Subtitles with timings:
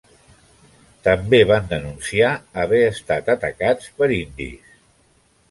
[1.07, 2.31] També van denunciar
[2.63, 4.75] haver estat atacats per indis.